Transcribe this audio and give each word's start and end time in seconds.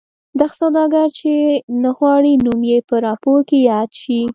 دغه 0.39 0.55
سوداګر 0.61 1.07
چې 1.19 1.33
نه 1.81 1.89
غواړي 1.97 2.31
نوم 2.45 2.61
یې 2.71 2.79
په 2.89 2.95
راپور 3.05 3.39
کې 3.49 3.57
یاد 3.71 3.89
شي. 4.01 4.21